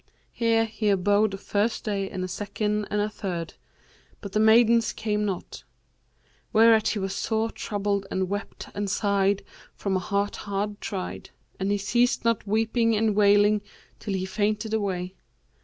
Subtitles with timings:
[0.31, 3.53] Here he abode a first day and a second and a third,
[4.19, 5.63] but the maidens came not;
[6.51, 9.43] whereat he was sore troubled and wept and sighed
[9.75, 11.29] from a heart hard tried;
[11.59, 13.61] and he ceased not weeping and wailing
[13.99, 15.13] till he fainted away.